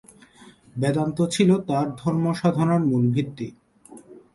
বেদান্ত 0.75 1.17
ছিল 1.33 1.49
তার 1.69 1.87
ধর্ম 1.95 2.25
সাধনার 2.39 2.81
মূল 2.89 3.03
ভিত্তি। 3.15 3.47